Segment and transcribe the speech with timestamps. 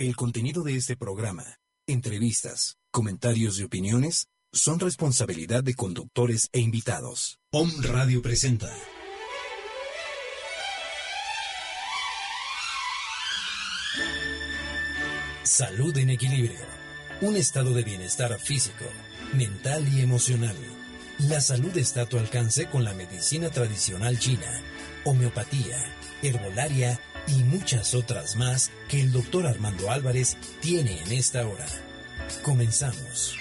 [0.00, 7.40] El contenido de este programa, entrevistas, comentarios y opiniones son responsabilidad de conductores e invitados.
[7.50, 8.72] Om Radio presenta.
[15.42, 16.60] Salud en equilibrio.
[17.20, 18.84] Un estado de bienestar físico,
[19.34, 20.54] mental y emocional.
[21.18, 24.62] La salud está a tu alcance con la medicina tradicional china,
[25.04, 25.76] homeopatía,
[26.22, 31.66] herbolaria y muchas otras más que el doctor Armando Álvarez tiene en esta hora.
[32.42, 33.36] Comenzamos.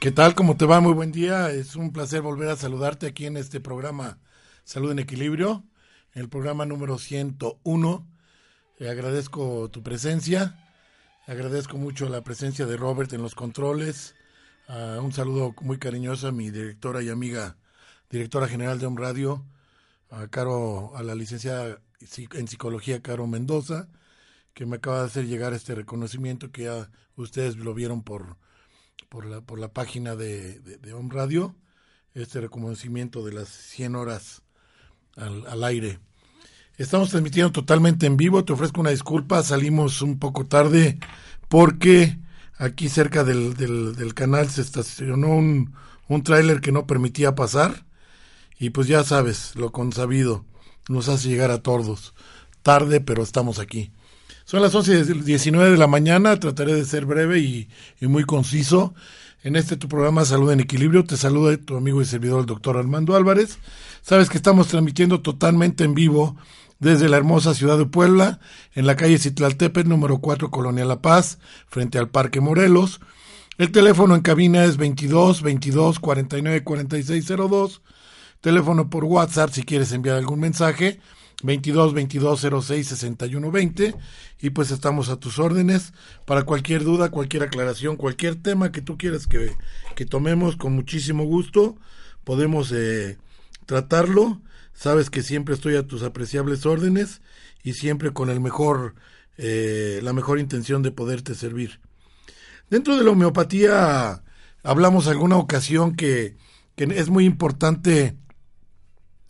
[0.00, 0.34] ¿Qué tal?
[0.34, 0.80] ¿Cómo te va?
[0.80, 1.50] Muy buen día.
[1.50, 4.18] Es un placer volver a saludarte aquí en este programa
[4.64, 5.64] Salud en Equilibrio,
[6.12, 8.06] el programa número 101.
[8.78, 10.56] Le agradezco tu presencia.
[11.26, 14.14] Agradezco mucho la presencia de Robert en los controles.
[14.68, 17.56] Uh, un saludo muy cariñoso a mi directora y amiga,
[18.10, 19.44] directora general de Home Radio,
[20.10, 21.80] a Caro, a la licenciada
[22.32, 23.88] en psicología Caro Mendoza,
[24.52, 28.36] que me acaba de hacer llegar este reconocimiento que ya ustedes lo vieron por,
[29.08, 31.54] por, la, por la página de, de, Home Radio,
[32.14, 34.42] este reconocimiento de las 100 horas
[35.16, 36.00] al, al aire.
[36.78, 40.98] Estamos transmitiendo totalmente en vivo, te ofrezco una disculpa, salimos un poco tarde
[41.48, 42.18] porque
[42.56, 45.74] aquí cerca del, del, del canal se estacionó un,
[46.08, 47.84] un tráiler que no permitía pasar
[48.60, 50.44] y pues ya sabes, lo consabido
[50.88, 52.12] nos hace llegar a tordos.
[52.62, 53.90] Tarde, pero estamos aquí.
[54.44, 57.68] Son las 11.19 de la mañana, trataré de ser breve y,
[58.00, 58.94] y, muy conciso.
[59.42, 62.76] En este tu programa Salud en Equilibrio, te saluda tu amigo y servidor el doctor
[62.76, 63.58] Armando Álvarez.
[64.02, 66.36] Sabes que estamos transmitiendo totalmente en vivo
[66.80, 68.40] desde la hermosa ciudad de Puebla,
[68.74, 71.38] en la calle Citlaltepec, número 4, Colonia La Paz,
[71.68, 73.00] frente al Parque Morelos.
[73.56, 77.82] El teléfono en cabina es 22 22 49 46 02.
[78.40, 80.98] Teléfono por WhatsApp si quieres enviar algún mensaje,
[81.42, 83.94] 22 22 06 61 20.
[84.40, 85.92] Y pues estamos a tus órdenes
[86.24, 89.52] para cualquier duda, cualquier aclaración, cualquier tema que tú quieras que,
[89.94, 91.76] que tomemos con muchísimo gusto.
[92.24, 93.18] Podemos eh,
[93.66, 94.40] tratarlo.
[94.72, 97.20] Sabes que siempre estoy a tus apreciables órdenes
[97.62, 98.94] y siempre con el mejor,
[99.36, 101.80] eh, la mejor intención de poderte servir.
[102.70, 104.22] Dentro de la homeopatía
[104.62, 106.36] hablamos alguna ocasión que,
[106.74, 108.16] que es muy importante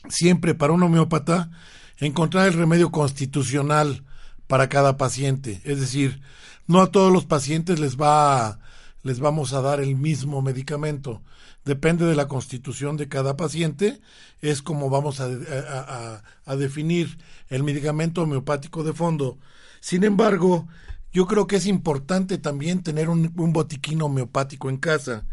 [0.09, 1.51] siempre para un homeópata
[1.99, 4.05] encontrar el remedio constitucional
[4.47, 5.61] para cada paciente.
[5.65, 6.21] Es decir,
[6.67, 8.59] no a todos los pacientes les va a,
[9.03, 11.23] les vamos a dar el mismo medicamento.
[11.65, 14.01] Depende de la constitución de cada paciente,
[14.41, 17.19] es como vamos a, a, definir
[17.49, 19.39] el medicamento homeopático de fondo.
[19.81, 20.67] Sin embargo,
[21.13, 25.27] yo creo que es importante también tener un, un botiquín homeopático en casa,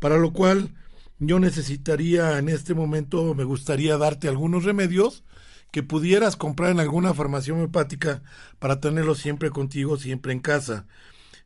[0.00, 0.74] para lo cual
[1.18, 5.24] yo necesitaría en este momento, me gustaría darte algunos remedios
[5.70, 8.22] que pudieras comprar en alguna farmacia homeopática
[8.58, 10.86] para tenerlos siempre contigo, siempre en casa.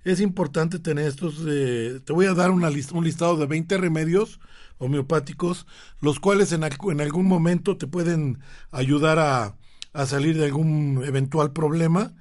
[0.04, 2.62] Es importante tener estos, eh, te voy a dar un
[3.04, 4.40] listado de 20 remedios
[4.78, 5.66] homeopáticos,
[6.00, 8.40] los cuales en, algún momento te pueden
[8.72, 9.56] ayudar a,
[9.92, 12.14] a, salir de algún eventual problema,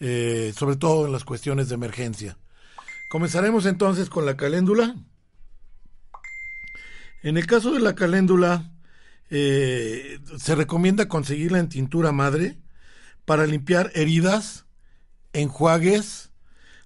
[0.00, 2.38] eh, sobre todo en las cuestiones de emergencia.
[3.08, 4.96] Comenzaremos entonces con la caléndula.
[7.22, 8.72] En el caso de la caléndula,
[9.30, 12.58] eh, se recomienda conseguirla en tintura madre
[13.24, 14.66] para limpiar heridas,
[15.32, 16.30] enjuagues,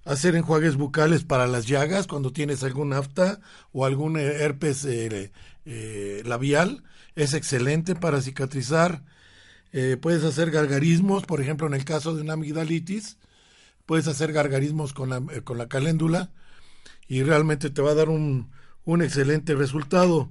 [0.05, 3.39] hacer enjuagues bucales para las llagas cuando tienes algún afta
[3.73, 5.31] o algún herpes eh,
[5.65, 6.83] eh, labial.
[7.15, 9.03] Es excelente para cicatrizar.
[10.01, 13.17] Puedes hacer gargarismos, por ejemplo, en el caso de una amigdalitis,
[13.85, 16.31] puedes hacer gargarismos con la, con la caléndula
[17.07, 18.49] y realmente te va a dar un,
[18.87, 20.29] un excelente resultado.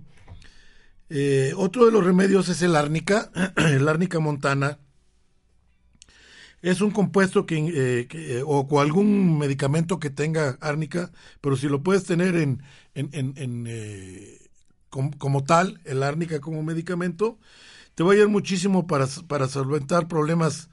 [1.11, 4.79] Eh, otro de los remedios es el árnica, el árnica montana.
[6.63, 11.13] Es un compuesto que, eh, que, o, algún medicamento que tenga árnica,
[11.43, 12.63] pero si lo puedes tener en,
[12.95, 14.49] en, en, en eh,
[14.89, 17.39] como, como, tal, el árnica como medicamento,
[17.95, 20.71] te va a ayudar muchísimo para, para solventar problemas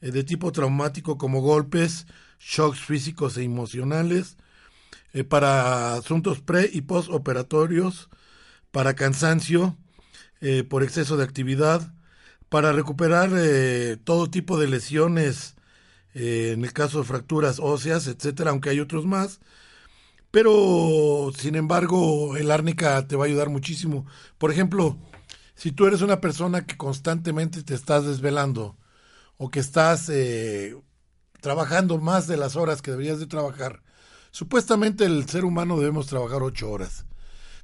[0.00, 2.06] de tipo traumático como golpes,
[2.40, 4.38] shocks físicos e emocionales,
[5.16, 8.10] eh, para asuntos pre y postoperatorios,
[8.70, 9.78] para cansancio
[10.42, 11.94] eh, por exceso de actividad,
[12.50, 15.56] para recuperar eh, todo tipo de lesiones,
[16.14, 19.40] en el caso de fracturas óseas, etcétera, aunque hay otros más.
[20.30, 24.06] Pero, sin embargo, el árnica te va a ayudar muchísimo.
[24.38, 24.98] Por ejemplo,
[25.54, 28.76] si tú eres una persona que constantemente te estás desvelando
[29.38, 30.10] o que estás
[31.40, 33.82] trabajando más de las horas que deberías de trabajar,
[34.36, 37.06] Supuestamente el ser humano debemos trabajar ocho horas.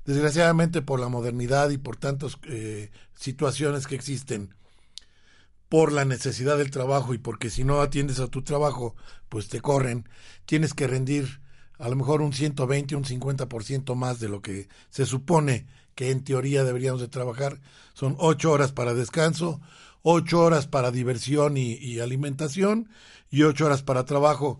[0.06, 4.54] Desgraciadamente por la modernidad y por tantas eh, situaciones que existen,
[5.68, 8.96] por la necesidad del trabajo y porque si no atiendes a tu trabajo,
[9.28, 10.08] pues te corren,
[10.46, 11.42] tienes que rendir
[11.78, 16.24] a lo mejor un 120, un 50% más de lo que se supone que en
[16.24, 17.60] teoría deberíamos de trabajar.
[17.92, 19.60] Son ocho horas para descanso,
[20.00, 22.88] ocho horas para diversión y, y alimentación
[23.30, 24.58] y ocho horas para trabajo.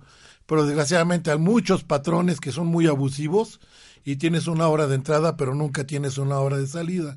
[0.53, 3.59] Pero desgraciadamente hay muchos patrones que son muy abusivos
[4.05, 7.17] y tienes una hora de entrada, pero nunca tienes una hora de salida.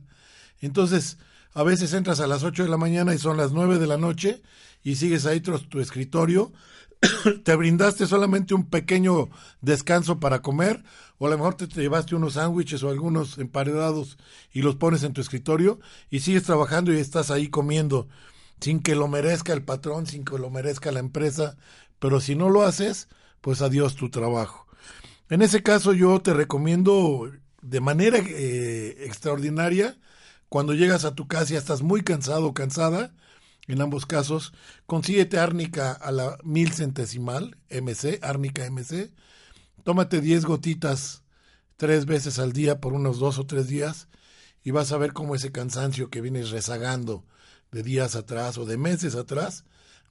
[0.62, 1.18] Entonces,
[1.54, 3.98] a veces entras a las 8 de la mañana y son las 9 de la
[3.98, 4.42] noche
[4.84, 6.54] y sigues ahí tras tu escritorio.
[7.44, 9.28] te brindaste solamente un pequeño
[9.60, 10.82] descanso para comer
[11.18, 14.18] o a lo mejor te, llevaste unos sándwiches o algunos emparedados
[14.54, 18.08] y los pones en tu escritorio y sigues trabajando y estás ahí comiendo
[18.62, 21.58] sin que lo merezca el patrón, sin que lo merezca la empresa,
[22.00, 23.10] pero si no lo haces,
[23.46, 24.66] pues adiós tu trabajo.
[25.30, 27.32] En ese caso yo te recomiendo
[27.62, 30.00] de manera eh, extraordinaria,
[30.50, 33.14] cuando llegas a tu casa y estás muy cansado o cansada,
[33.68, 34.52] en ambos casos,
[34.88, 39.12] consíguete árnica a la mil centesimal, MC, árnica MC,
[39.84, 41.22] tómate 10 gotitas
[41.78, 44.08] tres veces al día por unos dos o tres días
[44.64, 47.24] y vas a ver cómo ese cansancio que vienes rezagando
[47.72, 49.66] de días atrás o de meses atrás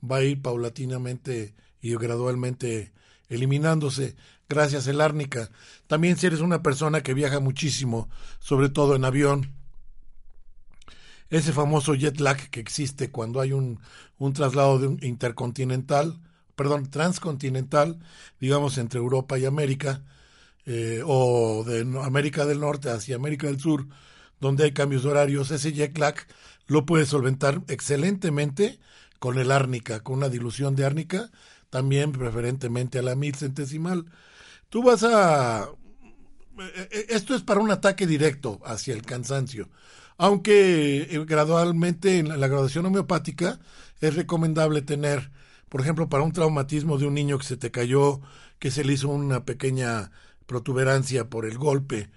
[0.09, 2.95] va a ir paulatinamente y gradualmente
[3.29, 4.17] eliminándose
[4.49, 5.51] gracias al árnica.
[5.87, 9.53] También si eres una persona que viaja muchísimo, sobre todo en avión,
[11.31, 13.81] ese famoso jet lag que existe cuando hay un,
[14.19, 16.21] un traslado de un intercontinental,
[16.55, 17.99] perdón, transcontinental,
[18.41, 20.03] digamos entre Europa y América,
[20.67, 23.87] eh, o de América del Norte hacia América del Sur,
[24.41, 26.15] donde hay cambios de horarios, ese jet lag
[26.67, 28.79] lo puedes solventar excelentemente
[29.19, 31.31] con el árnica, con una dilución de árnica,
[31.75, 34.05] también preferentemente a la mil centesimal.
[34.69, 35.65] Tú vas a...
[36.57, 39.69] Eh, eh, esto es para un ataque directo hacia el cansancio,
[40.17, 43.59] aunque eh, gradualmente en la graduación homeopática
[44.01, 45.33] es recomendable tener,
[45.69, 48.21] por ejemplo, para un traumatismo de un niño que se te cayó,
[48.61, 50.13] que se le hizo una pequeña
[50.47, 52.09] protuberancia por el golpe,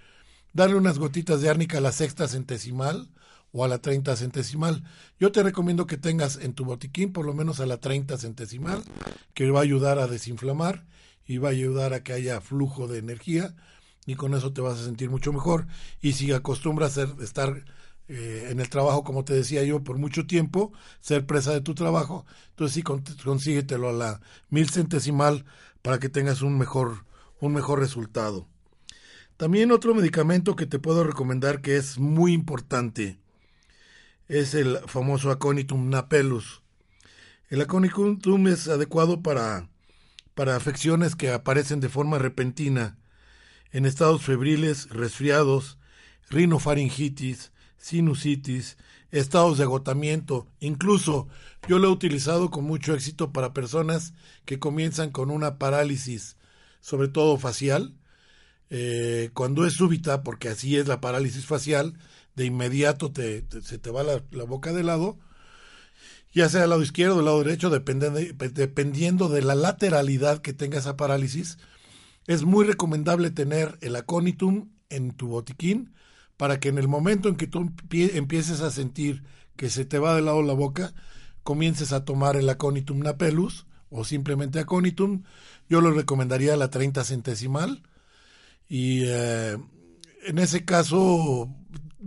[0.54, 3.10] darle unas gotitas de árnica a la sexta centesimal
[3.52, 4.84] o a la 30 centesimal.
[5.20, 8.84] Yo te recomiendo que tengas en tu botiquín por lo menos a la 30 centesimal,
[9.34, 10.86] que va a ayudar a desinflamar
[11.26, 13.56] y va a ayudar a que haya flujo de energía
[14.06, 15.68] y con eso te vas a sentir mucho mejor.
[16.02, 17.66] Y si acostumbras a estar
[18.08, 20.72] eh, en el trabajo, como te decía yo, por mucho tiempo,
[21.02, 25.46] ser presa de tu trabajo, entonces sí, consíguetelo a la mil centesimal
[25.82, 27.06] para que tengas un mejor,
[27.42, 28.48] un mejor resultado.
[29.36, 33.20] También otro medicamento que te puedo recomendar que es muy importante
[34.28, 36.62] es el famoso Aconitum napellus.
[37.50, 39.70] El Aconitum es adecuado para,
[40.34, 42.98] para afecciones que aparecen de forma repentina,
[43.72, 45.78] en estados febriles, resfriados,
[46.30, 48.78] rinofaringitis, sinusitis,
[49.12, 50.48] estados de agotamiento.
[50.60, 51.28] Incluso
[51.68, 54.14] yo lo he utilizado con mucho éxito para personas
[54.46, 56.38] que comienzan con una parálisis,
[56.82, 57.96] sobre todo facial.
[58.70, 61.98] Eh, cuando es súbita, porque así es la parálisis facial,
[62.38, 65.18] de inmediato te, se te va la, boca de lado,
[66.32, 70.78] ya sea del lado izquierdo o del lado derecho, dependiendo de la lateralidad que tenga
[70.78, 71.58] esa parálisis.
[72.28, 75.96] Es muy recomendable tener el aconitum en tu botiquín
[76.38, 79.24] para que en el momento en que tú empieces a sentir
[79.56, 80.94] que se te va de lado la boca,
[81.42, 85.24] comiences a tomar el aconitum napellus o simplemente aconitum.
[85.70, 87.82] Yo lo recomendaría la 30 centesimal
[88.70, 89.58] y eh,
[90.28, 91.50] en ese caso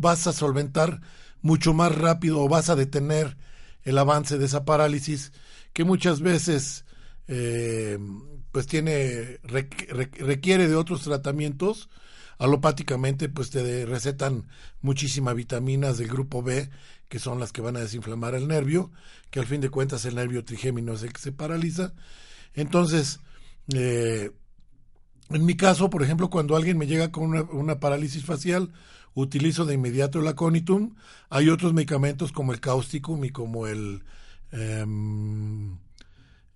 [0.01, 1.01] vas a solventar
[1.43, 3.37] mucho más rápido o vas a detener
[3.83, 5.33] el avance de esa parálisis
[5.73, 6.85] que muchas veces
[7.29, 7.99] eh,
[8.51, 11.89] pues tiene requiere de otros tratamientos.
[12.39, 14.49] Alopáticamente pues te recetan
[14.81, 16.71] muchísimas vitaminas del grupo B
[17.09, 18.91] que son las que van a desinflamar el nervio
[19.31, 21.93] que al fin de cuentas el nervio trigémino es el que se paraliza.
[22.55, 23.21] Entonces
[23.75, 24.31] eh,
[25.29, 28.73] en mi caso por ejemplo cuando alguien me llega con una parálisis facial
[29.15, 30.95] utilizo de inmediato el aconitum.
[31.29, 34.05] Hay otros medicamentos como el causticum y como el,
[34.53, 35.79] em,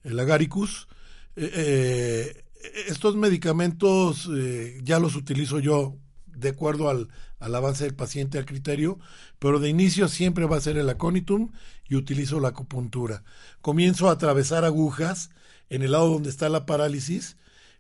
[0.03, 0.89] el agaricus.
[1.37, 2.45] Eh, eh,
[2.89, 5.97] estos medicamentos eh, ya los utilizo yo
[6.27, 7.09] de acuerdo al,
[7.39, 8.99] al, avance del paciente, al criterio,
[9.39, 11.53] pero de inicio siempre va a ser el aconitum
[11.89, 13.25] y utilizo la acupuntura.
[13.61, 15.31] Comienzo a atravesar agujas
[15.69, 17.37] en el lado donde está la parálisis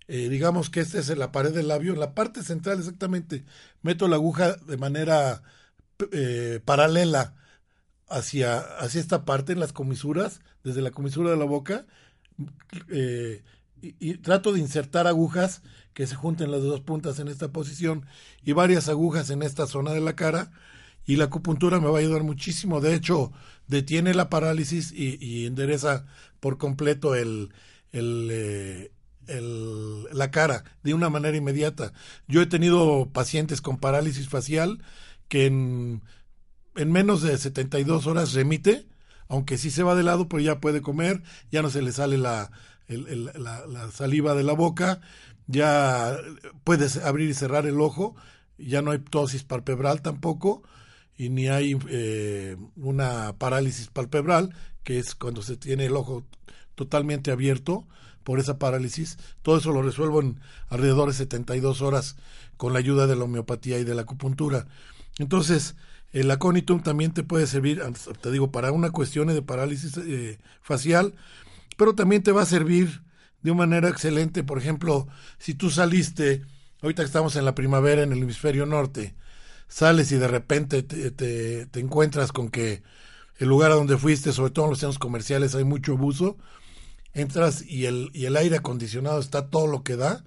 [0.08, 3.44] eh, digamos que esta es la pared del labio, en la parte central exactamente,
[3.82, 5.42] meto la aguja de manera
[6.12, 7.34] eh, paralela
[8.08, 11.86] hacia, hacia esta parte, en las comisuras, desde la comisura de la boca,
[12.88, 13.42] eh,
[13.80, 18.06] y, trato de insertar agujas que se junten las dos puntas en esta posición
[18.42, 20.50] y varias agujas en esta zona de la cara,
[21.06, 22.80] y la acupuntura me va a ayudar muchísimo.
[22.80, 23.32] De hecho,
[23.66, 26.06] detiene la parálisis y, endereza
[26.40, 27.50] por completo el,
[27.92, 28.90] eh,
[29.28, 31.92] el, la cara de una manera inmediata.
[32.28, 34.82] Yo he tenido pacientes con parálisis facial
[35.28, 36.02] que en,
[36.76, 38.86] en menos de 72 horas remite,
[39.28, 42.18] aunque sí se va de lado, pero ya puede comer, ya no se le sale
[42.18, 42.50] la,
[43.92, 45.00] saliva de la boca,
[45.46, 46.16] ya
[46.64, 48.14] puedes abrir y cerrar el ojo,
[48.58, 50.62] ya no hay ptosis palpebral tampoco,
[51.16, 56.24] y ni hay eh, una parálisis palpebral, que es cuando se tiene el ojo
[56.74, 57.86] totalmente abierto
[58.24, 59.18] por esa parálisis.
[59.42, 62.16] Todo eso lo resuelvo en alrededor de 72 horas
[62.56, 64.66] con la ayuda de la homeopatía y de la acupuntura.
[65.18, 65.76] Entonces,
[66.12, 67.82] el aconitum también te puede servir,
[68.20, 71.14] te digo, para una cuestión de parálisis eh, facial,
[71.76, 73.02] pero también te va a servir
[73.42, 74.42] de una manera excelente.
[74.44, 76.42] Por ejemplo, si tú saliste,
[76.82, 79.14] ahorita estamos en la primavera en el hemisferio norte,
[79.68, 82.82] sales y de repente te, te, encuentras con que
[83.38, 86.36] el lugar a donde fuiste, sobre todo en los centros comerciales, hay mucho abuso,
[87.14, 90.24] entras y el, y el aire acondicionado está todo lo que da,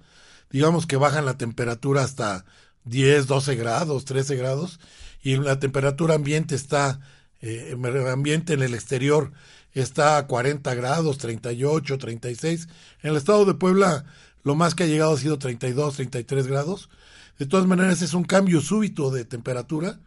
[0.50, 2.44] digamos que bajan la temperatura hasta
[2.84, 4.80] 10, 12 grados, 13 grados,
[5.22, 7.00] y la temperatura ambiente está,
[7.40, 7.76] eh,
[8.10, 9.32] ambiente en el exterior
[9.74, 12.68] está a 40 grados, 38, 36.
[13.02, 14.04] En el estado de Puebla
[14.42, 16.88] lo más que ha llegado ha sido 32, 33 grados.
[17.38, 20.00] De todas maneras es un cambio súbito de temperatura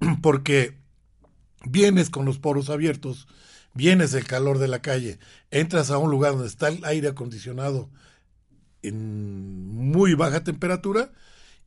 [0.22, 0.78] porque
[1.64, 3.28] vienes con los poros abiertos,
[3.74, 5.18] vienes del calor de la calle,
[5.50, 7.90] entras a un lugar donde está el aire acondicionado
[8.82, 11.12] en muy baja temperatura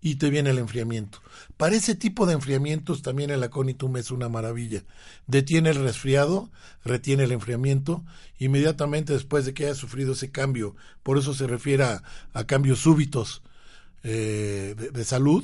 [0.01, 1.19] y te viene el enfriamiento.
[1.57, 4.83] Para ese tipo de enfriamientos también el aconitum es una maravilla.
[5.25, 6.51] Detiene el resfriado,
[6.83, 8.05] retiene el enfriamiento
[8.37, 10.75] inmediatamente después de que haya sufrido ese cambio.
[11.01, 12.03] Por eso se refiere a,
[12.45, 13.41] cambios súbitos
[14.03, 15.43] eh, de, salud.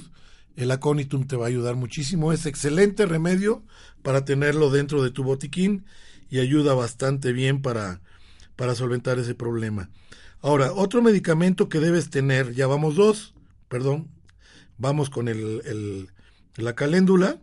[0.56, 2.32] El aconitum te va a ayudar muchísimo.
[2.32, 3.64] Es excelente remedio
[4.04, 5.86] para tenerlo dentro de tu botiquín
[6.32, 8.02] y ayuda bastante bien para,
[8.56, 9.92] para solventar ese problema.
[10.42, 13.36] Ahora, otro medicamento que debes tener, ya vamos dos,
[13.68, 14.10] perdón,
[14.82, 16.10] Vamos con el,
[16.56, 17.40] la caléndula,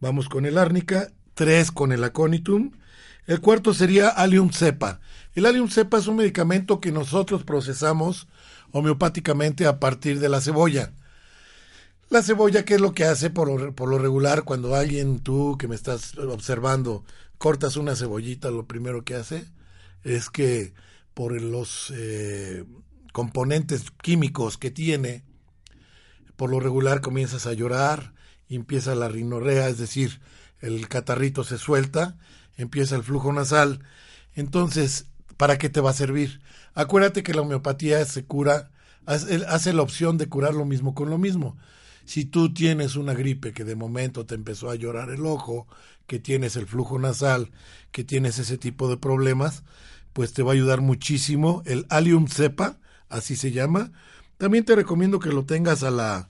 [0.00, 2.72] vamos con el árnica, tres con el aconitum,
[3.28, 5.00] el cuarto sería Allium cepa.
[5.36, 8.26] El Allium cepa es un medicamento que nosotros procesamos
[8.72, 10.92] homeopáticamente a partir de la cebolla.
[12.10, 15.68] La cebolla, ¿qué es lo que hace por por lo regular cuando alguien, tú que
[15.68, 17.04] me estás observando,
[17.42, 19.48] cortas una cebollita, lo primero que hace
[20.04, 20.74] es que
[21.12, 22.64] por los eh,
[23.12, 25.24] componentes químicos que tiene,
[26.36, 28.14] por lo regular comienzas a llorar,
[28.48, 30.20] empieza la rinorrea, es decir,
[30.60, 32.16] el catarrito se suelta,
[32.56, 33.80] empieza el flujo nasal.
[34.36, 35.06] Entonces,
[35.36, 36.42] ¿para qué te va a servir?
[36.74, 38.70] Acuérdate que la homeopatía se cura,
[39.04, 41.56] hace la opción de curar lo mismo con lo mismo.
[42.04, 45.66] Si tú tienes una gripe que de momento te empezó a llorar el ojo,
[46.06, 47.50] que tienes el flujo nasal,
[47.90, 49.62] que tienes ese tipo de problemas,
[50.12, 52.78] pues te va a ayudar muchísimo el Allium cepa,
[53.08, 53.92] así se llama,
[54.38, 56.28] también te recomiendo que lo tengas a la,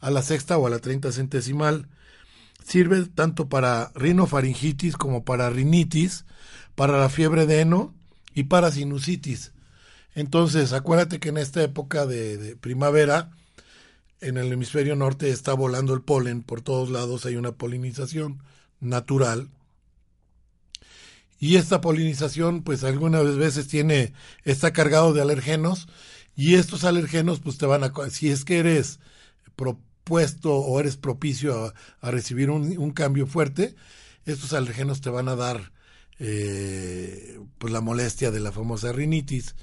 [0.00, 1.88] a la sexta o a la treinta centesimal.
[2.64, 6.24] Sirve tanto para rinofaringitis como para rinitis,
[6.74, 7.94] para la fiebre de heno
[8.34, 9.52] y para sinusitis.
[10.14, 13.30] Entonces, acuérdate que en esta época de, primavera,
[14.20, 18.42] en el hemisferio norte está volando el polen, por todos lados hay una polinización
[18.80, 19.50] natural.
[21.38, 25.86] Y esta polinización, pues algunas veces tiene, está cargado de alergenos
[26.34, 29.00] y estos alergenos, pues te van a, si es que eres
[29.54, 33.74] propuesto o eres propicio a, recibir un, cambio fuerte,
[34.24, 35.72] estos alergenos te van a dar
[36.18, 39.56] eh, pues la molestia de la famosa rinitis.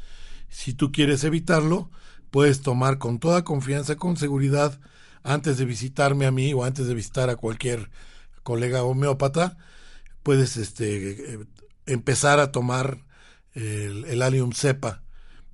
[0.50, 1.90] Si tú quieres evitarlo,
[2.34, 4.80] puedes tomar con toda confianza, con seguridad,
[5.22, 7.92] antes de visitarme a mí o antes de visitar a cualquier
[8.42, 9.56] colega homeópata,
[10.24, 11.38] puedes este,
[11.86, 12.98] empezar a tomar
[13.54, 15.04] el, el Allium cepa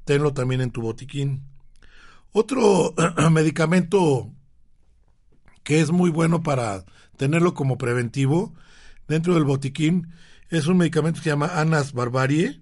[0.05, 1.43] tenlo también en tu botiquín.
[2.31, 2.95] Otro
[3.31, 4.31] medicamento
[5.63, 6.85] que es muy bueno para
[7.17, 8.55] tenerlo como preventivo
[9.09, 10.13] dentro del botiquín
[10.49, 12.61] es un medicamento que se llama Anas barbarie,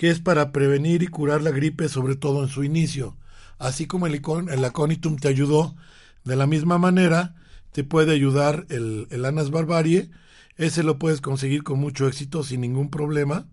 [0.00, 3.18] que es para prevenir y curar la gripe, sobre todo en su inicio.
[3.58, 5.76] Así como el, el aconitum te ayudó,
[6.24, 7.34] de la misma manera
[7.72, 10.08] te puede ayudar el, el Anas barbarie.
[10.56, 13.46] Ese lo puedes conseguir con mucho éxito, sin ningún problema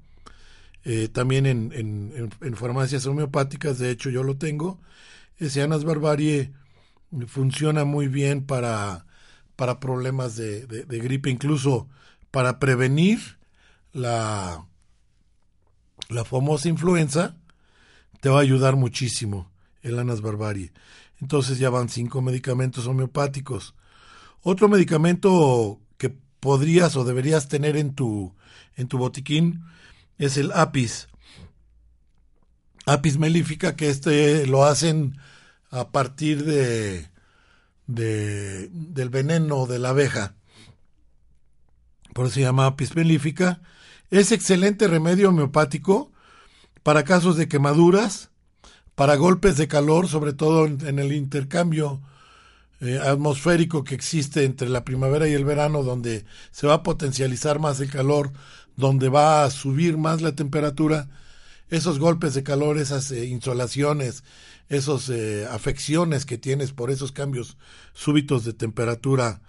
[0.85, 4.79] eh, también en, en, farmacias homeopáticas, de hecho yo lo tengo.
[5.37, 6.53] Ese Anas Barbarie
[7.27, 9.05] funciona muy bien para,
[9.57, 11.89] para problemas de, de, gripe, incluso
[12.31, 13.19] para prevenir
[13.91, 14.65] la,
[16.09, 17.35] la famosa influenza,
[18.19, 19.49] te va a ayudar muchísimo
[19.81, 20.71] el Anas Barbarie.
[21.21, 23.75] Entonces ya van cinco medicamentos homeopáticos.
[24.41, 28.35] Otro medicamento que podrías o deberías tener en tu,
[28.75, 29.63] en tu botiquín
[30.17, 31.07] es el apis.
[32.85, 35.17] Apis melífica, que este lo hacen
[35.69, 37.09] a partir de,
[37.87, 40.35] de del veneno de la abeja.
[42.13, 43.61] Por eso se llama apis melífica.
[44.09, 46.13] Es excelente remedio homeopático
[46.81, 48.29] para casos de quemaduras,
[48.95, 52.01] para golpes de calor, sobre todo en, el intercambio
[52.79, 57.59] eh, atmosférico que existe entre la primavera y el verano, donde se va a potencializar
[57.59, 58.31] más el calor,
[58.77, 61.09] donde va a subir más la temperatura,
[61.69, 64.23] esos golpes de calor, esas eh, insolaciones,
[64.69, 67.57] esas eh, afecciones que tienes por esos cambios
[67.93, 69.41] súbitos de temperatura,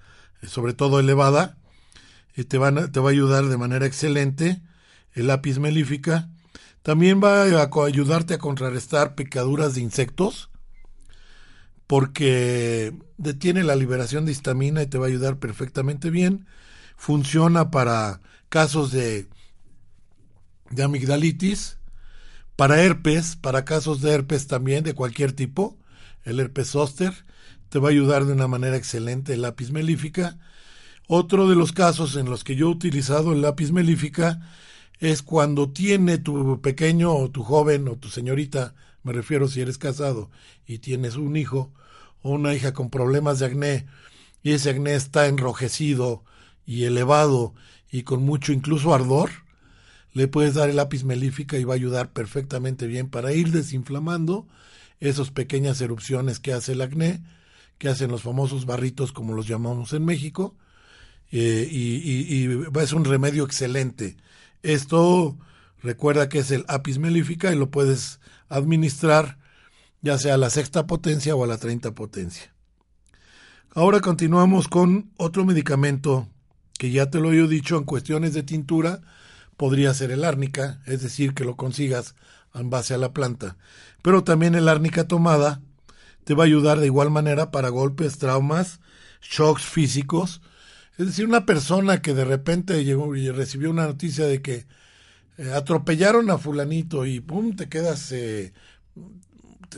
[0.42, 1.58] sobre todo elevada,
[2.44, 4.62] te, van te va a ayudar de manera excelente
[5.14, 6.28] el lápiz melífica
[6.82, 10.48] también va a ayudarte a contrarrestar picaduras de insectos
[11.86, 16.46] porque detiene la liberación de histamina y te va a ayudar perfectamente bien.
[16.96, 19.26] Funciona para casos de,
[20.70, 21.78] de amigdalitis,
[22.56, 25.76] para herpes, para casos de herpes también de cualquier tipo.
[26.24, 27.12] El herpes zóster
[27.68, 30.38] te va a ayudar de una manera excelente el lápiz melífica.
[31.10, 34.42] Otro de los casos en los que yo he utilizado el lápiz melífica
[35.00, 38.74] es cuando tiene tu pequeño o tu joven o tu señorita,
[39.04, 40.30] me refiero si eres casado
[40.66, 41.72] y tienes un hijo
[42.20, 43.86] o una hija con problemas de acné
[44.42, 46.24] y ese acné está enrojecido
[46.66, 47.54] y elevado
[47.90, 49.30] y con mucho incluso ardor,
[50.12, 54.46] le puedes dar el lápiz melífica y va a ayudar perfectamente bien para ir desinflamando
[55.00, 57.22] esas pequeñas erupciones que hace el acné,
[57.78, 60.54] que hacen los famosos barritos como los llamamos en México,
[61.30, 64.16] eh, y, y es un remedio excelente
[64.62, 65.38] esto
[65.82, 69.38] recuerda que es el apis melífica y lo puedes administrar
[70.00, 72.54] ya sea a la sexta potencia o a la treinta potencia.
[73.74, 76.28] Ahora continuamos con otro medicamento
[76.78, 79.00] que ya te lo he dicho en cuestiones de tintura,
[79.56, 82.14] podría ser el árnica, es decir, que lo consigas
[82.54, 83.56] en base a la planta.
[84.02, 85.60] Pero también el árnica tomada
[86.24, 88.80] te va a ayudar de igual manera para golpes, traumas,
[89.20, 90.40] shocks físicos
[90.98, 94.66] es decir, una persona que de repente llegó y recibió una noticia de que
[95.38, 98.52] eh, atropellaron a fulanito y pum, te quedas, eh,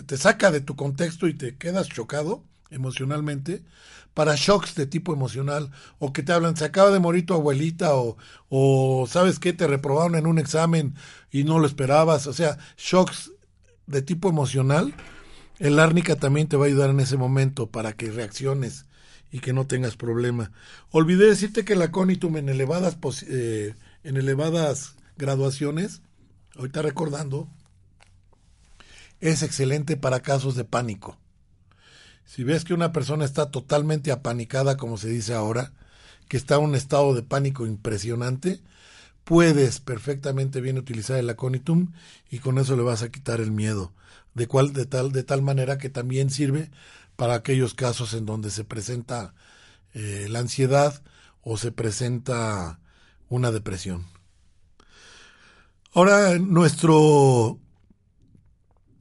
[0.06, 3.62] te, saca de tu contexto y te quedas chocado emocionalmente,
[4.14, 7.94] para shocks de tipo emocional, o que te hablan, se acaba de morir tu abuelita,
[7.96, 8.16] o,
[8.48, 10.94] o sabes qué, te reprobaron en un examen
[11.30, 13.32] y no lo esperabas, o sea, shocks
[13.86, 14.94] de tipo emocional,
[15.58, 18.86] el árnica también te va a ayudar en ese momento para que reacciones
[19.30, 20.52] y que no tengas problema.
[20.90, 22.96] Olvidé decirte que la Conitum en elevadas,
[23.28, 26.02] eh, en elevadas graduaciones,
[26.56, 27.48] ahorita recordando,
[29.20, 31.18] es excelente para casos de pánico.
[32.24, 35.72] Si ves que una persona está totalmente apanicada, como se dice ahora,
[36.28, 38.60] que está en un estado de pánico impresionante,
[39.24, 41.92] puedes perfectamente bien utilizar el aconitum
[42.30, 43.92] y con eso le vas a quitar el miedo.
[44.34, 46.70] De, cual, de, tal, de tal manera que también sirve
[47.20, 49.34] para aquellos casos en donde se presenta
[49.92, 51.02] eh, la ansiedad
[51.42, 52.80] o se presenta
[53.28, 54.06] una depresión.
[55.92, 57.58] Ahora, nuestro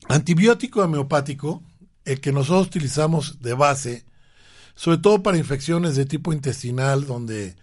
[0.09, 1.63] antibiótico homeopático,
[2.03, 4.05] el que nosotros utilizamos de base,
[4.75, 7.55] sobre todo para infecciones de tipo intestinal, donde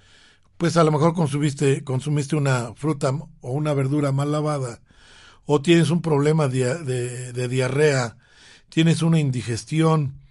[0.56, 3.10] pues a lo mejor consumiste, consumiste una fruta
[3.42, 4.80] o una verdura mal lavada,
[5.44, 8.16] o tienes un problema de diarrea,
[8.70, 10.24] tienes una indigestión,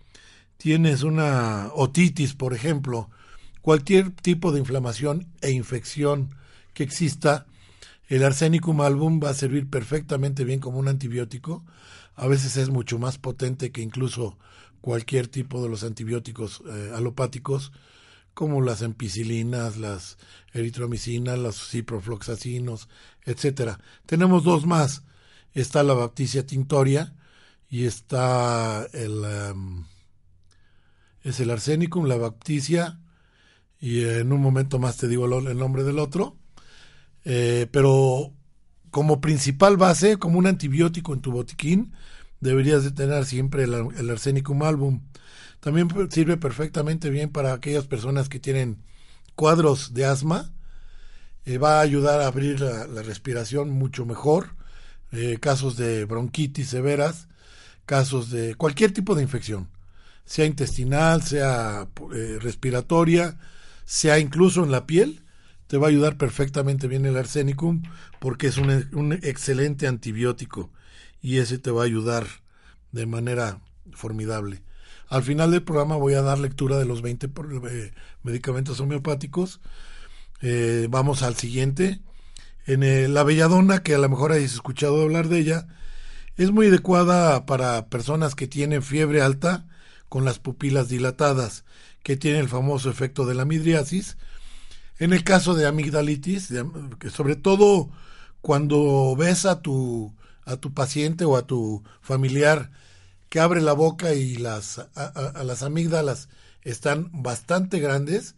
[0.57, 3.09] tienes una otitis, por ejemplo,
[3.61, 6.35] cualquier tipo de inflamación e infección
[6.73, 7.45] que exista,
[8.07, 11.65] el arsénicum album va a servir perfectamente bien como un antibiótico.
[12.15, 14.37] A veces es mucho más potente que incluso
[14.81, 17.71] cualquier tipo de los antibióticos eh, alopáticos,
[18.35, 20.17] como las ampicilinas, las
[20.53, 22.89] eritromicinas, los ciprofloxacinos,
[23.23, 23.79] etcétera.
[24.05, 25.01] Tenemos dos más.
[25.53, 27.15] Está la baptisia tintoria
[27.69, 29.85] y está el em,
[31.25, 32.99] es el arsénicum, la baptisia,
[33.79, 36.37] y en un momento más te digo el nombre del otro.
[37.25, 38.31] Eh, pero
[38.91, 41.93] como principal base, como un antibiótico en tu botiquín,
[42.41, 45.01] deberías de tener siempre el, el arsénicum album.
[45.59, 48.83] También sirve perfectamente bien para aquellas personas que tienen
[49.33, 50.51] cuadros de asma.
[51.45, 54.55] Eh, va a ayudar a abrir la, respiración mucho mejor.
[55.11, 57.29] Eh, casos de bronquitis severas,
[57.87, 59.69] casos de cualquier tipo de infección
[60.25, 63.37] sea intestinal, sea eh, respiratoria,
[63.85, 65.23] sea incluso en la piel,
[65.67, 67.83] te va a ayudar perfectamente bien el arsénicum
[68.19, 70.71] porque es un, un excelente antibiótico
[71.21, 72.27] y ese te va a ayudar
[72.91, 73.61] de manera
[73.93, 74.61] formidable.
[75.07, 77.29] Al final del programa voy a dar lectura de los 20
[77.69, 79.61] eh, medicamentos homeopáticos.
[80.41, 81.99] Eh, vamos al siguiente.
[82.67, 85.67] En la belladona, que a lo mejor hayas escuchado hablar de ella,
[86.35, 89.67] es muy adecuada para personas que tienen fiebre alta
[90.09, 91.65] con las pupilas dilatadas,
[92.03, 94.17] que tiene el famoso efecto de la midriasis.
[94.99, 96.53] En el caso de amigdalitis,
[97.11, 97.89] sobre todo
[98.41, 100.13] cuando ves a tu,
[100.45, 102.71] a tu paciente o a tu familiar
[103.29, 106.29] que abre la boca y las, a, las amígdalas
[106.61, 108.35] están bastante grandes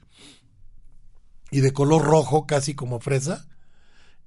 [1.52, 3.46] y de color rojo, casi como fresa,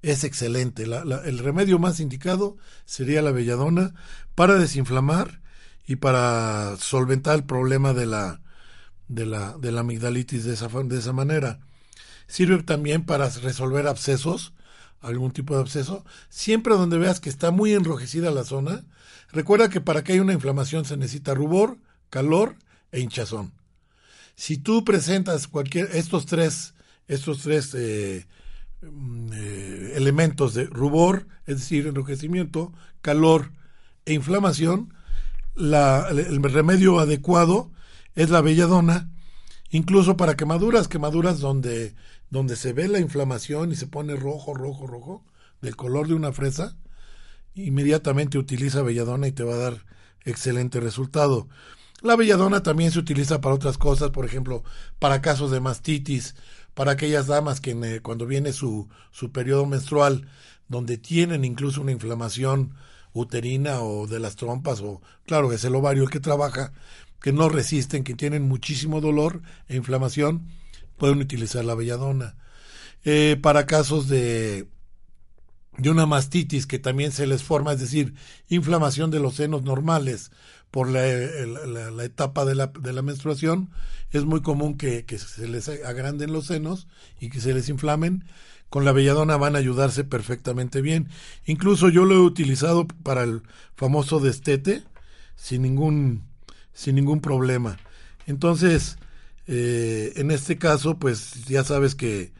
[0.03, 0.85] es excelente.
[0.85, 3.94] el remedio más indicado sería la belladona
[4.35, 5.39] para desinflamar
[5.90, 8.40] y para solventar el problema de la,
[9.09, 11.59] de la, de la amigdalitis de esa, de esa manera.
[12.29, 14.53] Sirve también para resolver abscesos,
[15.00, 16.05] algún tipo de absceso.
[16.29, 18.85] Siempre donde veas que está muy enrojecida la zona,
[19.33, 22.55] recuerda que para que haya una inflamación se necesita rubor, calor
[22.92, 23.53] e hinchazón.
[24.37, 26.74] Si tú presentas cualquier estos tres,
[27.09, 28.26] estos tres eh,
[28.83, 32.72] Mm, eh, elementos de rubor, es decir, enrojecimiento,
[33.03, 33.53] calor
[34.07, 34.94] e inflamación,
[35.60, 37.70] la, el remedio adecuado
[38.14, 39.10] es la belladona,
[39.70, 41.94] incluso para quemaduras, quemaduras donde,
[42.30, 45.24] donde se ve la inflamación y se pone rojo, rojo, rojo,
[45.60, 46.76] del color de una fresa,
[47.54, 49.84] inmediatamente utiliza belladona y te va a dar
[50.24, 51.48] excelente resultado.
[52.02, 54.64] La belladona también se utiliza para otras cosas, por ejemplo,
[54.98, 56.34] para casos de mastitis,
[56.72, 60.26] para aquellas damas que cuando viene su, su periodo menstrual,
[60.68, 62.74] donde tienen incluso una inflamación
[63.12, 66.72] uterina o de las trompas, o claro, es el ovario el que trabaja,
[67.20, 70.48] que no resisten, que tienen muchísimo dolor e inflamación,
[70.96, 72.36] pueden utilizar la belladona.
[73.04, 74.68] Eh, para casos de,
[75.78, 78.14] de una mastitis que también se les forma, es decir,
[78.48, 80.30] inflamación de los senos normales
[80.70, 83.70] por la, la, etapa de la, de la, menstruación,
[84.10, 86.86] es muy común que, que, se les agranden los senos
[87.18, 88.24] y que se les inflamen.
[88.70, 91.09] Con la belladona van a ayudarse perfectamente bien.
[91.44, 93.42] Incluso yo lo he utilizado para el
[93.76, 94.83] famoso destete
[95.37, 96.22] sin ningún,
[96.72, 97.76] sin ningún problema.
[98.26, 98.96] Entonces,
[99.46, 102.33] eh, en este caso, pues ya sabes que,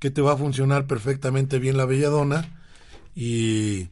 [0.00, 2.58] que te va a funcionar perfectamente bien la belladona
[3.14, 3.90] y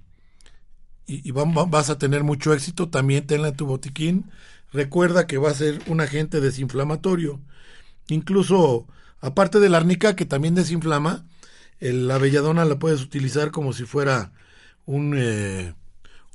[1.06, 2.88] y, vas a tener mucho éxito.
[2.88, 4.30] También tenla en tu botiquín.
[4.72, 7.40] Recuerda que va a ser un agente desinflamatorio.
[8.08, 8.86] Incluso,
[9.20, 11.26] aparte de la arnica que también desinflama,
[11.80, 14.32] la belladona la puedes utilizar como si fuera
[14.86, 15.74] un, eh,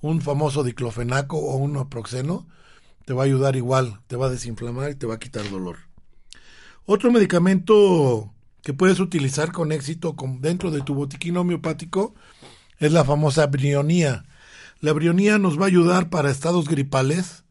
[0.02, 2.48] un famoso diclofenaco o un aproxeno.
[3.06, 5.78] Te va a ayudar igual, te va a desinflamar y te va a quitar dolor.
[6.86, 12.14] Otro medicamento que puedes utilizar con éxito dentro de tu botiquín homeopático
[12.78, 14.26] es la famosa brionía.
[14.82, 17.44] La brionía nos va a ayudar para estados gripales,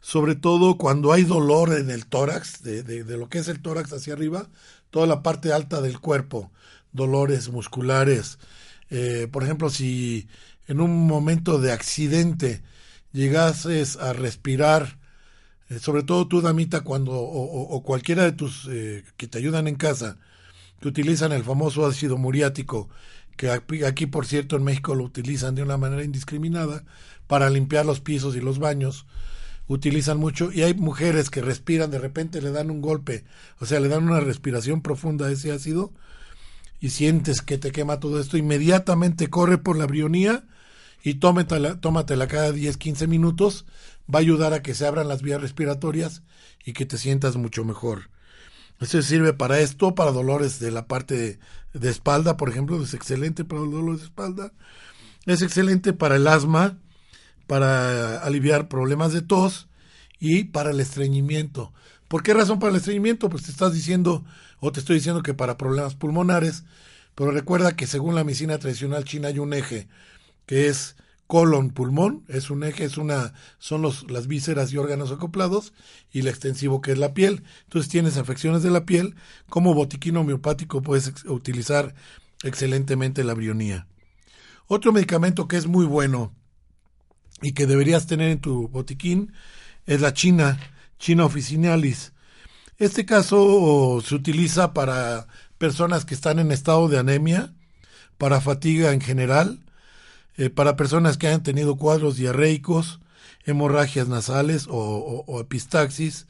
[0.00, 3.92] sobre todo cuando hay dolor en el tórax, de, de, lo que es el tórax
[3.92, 4.46] hacia arriba,
[4.90, 6.50] toda la parte alta del cuerpo,
[6.92, 8.38] dolores musculares.
[8.90, 10.28] Eh, por ejemplo, si
[10.66, 12.62] en un momento de accidente
[13.12, 14.98] llegases a respirar,
[15.68, 19.76] eh, sobre todo tú, damita, cuando, o, cualquiera de tus eh, que te ayudan en
[19.76, 20.18] casa,
[20.80, 22.88] que utilizan el famoso ácido muriático
[23.38, 23.50] que
[23.86, 26.84] aquí por cierto en México lo utilizan de una manera indiscriminada
[27.28, 29.06] para limpiar los pisos y los baños
[29.68, 33.24] utilizan mucho y hay mujeres que respiran de repente le dan un golpe
[33.60, 35.92] o sea le dan una respiración profunda a ese ácido
[36.80, 40.44] y sientes que te quema todo esto inmediatamente corre por la brionía
[41.02, 43.66] y tómatela, tómatela cada 10 15 minutos
[44.12, 46.22] va a ayudar a que se abran las vías respiratorias
[46.64, 48.10] y que te sientas mucho mejor
[48.80, 51.38] eso sirve para esto, para dolores de la parte
[51.72, 54.52] de, espalda, por ejemplo, es excelente para los dolores de espalda.
[55.26, 56.78] Es excelente para el asma,
[57.46, 59.68] para aliviar problemas de tos
[60.20, 61.72] y para el estreñimiento.
[62.06, 63.28] ¿Por qué razón para el estreñimiento?
[63.28, 64.24] Pues te estás diciendo,
[64.60, 66.64] o te estoy diciendo que para problemas pulmonares,
[67.14, 69.88] pero recuerda que según la medicina tradicional china hay un eje
[70.46, 70.96] que es
[71.28, 75.74] colon pulmón es un eje es una son los las vísceras y órganos acoplados
[76.10, 77.44] y el extensivo que es la piel.
[77.64, 79.14] Entonces tienes afecciones de la piel
[79.48, 81.94] como botiquín homeopático puedes utilizar
[82.42, 83.86] excelentemente la brionía.
[84.66, 86.34] Otro medicamento que es muy bueno
[87.42, 89.32] y que deberías tener en tu botiquín
[89.86, 90.58] es la china
[90.98, 92.12] china officinalis
[92.78, 95.26] este caso se utiliza para
[95.58, 97.52] personas que están en estado de anemia
[98.16, 99.60] para fatiga en general
[100.38, 103.00] eh, para personas que hayan tenido cuadros diarreicos,
[103.44, 106.28] hemorragias nasales o, epistaxis,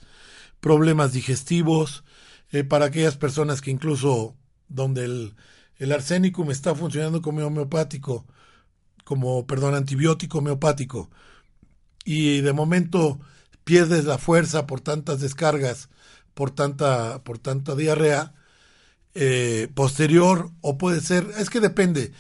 [0.61, 2.05] problemas digestivos,
[2.51, 4.35] eh, para aquellas personas que incluso
[4.69, 5.35] donde el,
[5.77, 8.25] el arsénico está funcionando como homeopático,
[9.05, 11.11] como, perdón, antibiótico homeopático,
[12.03, 13.21] y de momento
[13.65, 15.91] pierdes la fuerza por tantas descargas,
[16.39, 18.33] por tanta, por tanta diarrea,
[19.15, 22.13] eh, posterior, o puede ser, es que depende.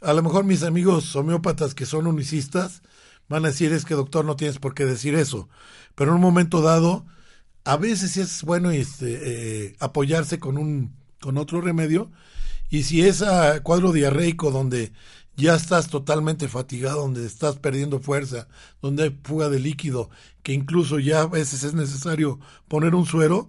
[0.00, 2.80] A lo mejor mis amigos homeópatas que son unicistas
[3.28, 5.50] van a decir es que doctor no tienes por qué decir eso,
[5.94, 7.04] pero en un momento dado,
[7.64, 12.10] a veces es bueno este, eh, apoyarse con un con otro remedio
[12.70, 14.92] y si es a cuadro diarreico donde
[15.36, 18.48] ya estás totalmente fatigado, donde estás perdiendo fuerza,
[18.80, 20.08] donde hay fuga de líquido,
[20.42, 23.48] que incluso ya a veces es necesario poner un suero,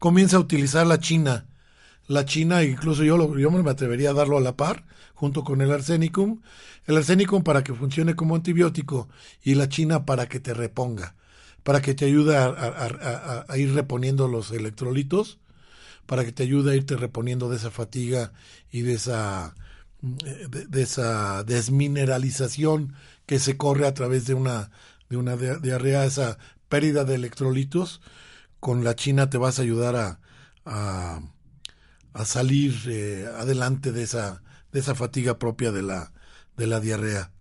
[0.00, 1.46] comienza a utilizar la china.
[2.08, 4.84] La china, incluso yo, lo, yo me atrevería a darlo a la par,
[5.14, 6.40] junto con el arsenicum.
[6.86, 9.08] El arsenicum para que funcione como antibiótico
[9.44, 11.14] y la china para que te reponga,
[11.62, 15.38] para que te ayude a, a ir reponiendo los electrolitos,
[16.06, 18.32] para que te ayude a irte reponiendo de esa fatiga
[18.72, 19.54] y de esa
[20.02, 22.94] de, esa desmineralización
[23.26, 24.70] que se corre a través de una,
[25.08, 28.00] de una diarrea, esa pérdida de electrolitos,
[28.60, 30.20] con la China te vas a ayudar a,
[30.64, 34.42] a, salir eh, adelante de esa,
[34.72, 36.12] de esa fatiga propia de la,
[36.56, 37.32] de la diarrea.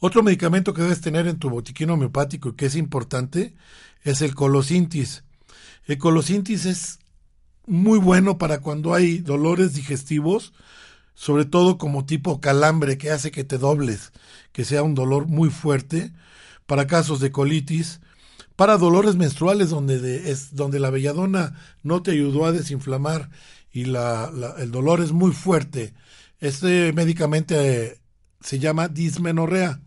[0.00, 3.54] Otro medicamento que debes tener en tu botiquín homeopático y que es importante
[4.02, 5.24] es el colosintis.
[5.86, 6.98] El colosintis es
[7.66, 10.52] muy bueno para cuando hay dolores digestivos
[11.14, 14.12] sobre todo como tipo calambre que hace que te dobles,
[14.52, 16.12] que sea un dolor muy fuerte,
[16.66, 18.00] para casos de colitis,
[18.56, 23.30] para dolores menstruales donde, es, donde la belladona no te ayudó a desinflamar
[23.72, 25.94] y la, el dolor es muy fuerte.
[26.38, 27.98] Este medicamento eh,
[28.40, 29.80] se llama dismenorrea.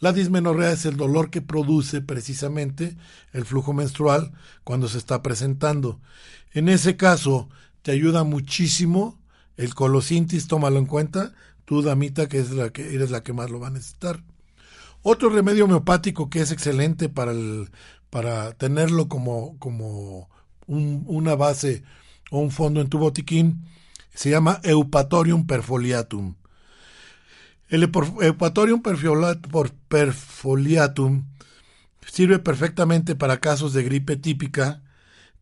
[0.00, 2.96] La dismenorrea es el dolor que produce precisamente
[3.32, 4.32] el flujo menstrual
[4.64, 6.00] cuando se está presentando.
[6.52, 7.48] En ese caso,
[7.82, 9.18] te ayuda muchísimo
[9.56, 11.32] el colosintis, tómalo en cuenta,
[11.64, 14.22] tú damita que es la que eres la que más lo va a necesitar.
[15.06, 17.32] Otro remedio homeopático que es excelente para
[18.14, 20.30] para tenerlo como, como
[20.66, 21.82] una base
[22.30, 23.64] o un fondo en tu botiquín
[24.14, 26.36] se llama Eupatorium perfoliatum.
[27.68, 28.82] El Eupatorium
[29.88, 31.24] perfoliatum
[32.06, 34.80] sirve perfectamente para casos de gripe típica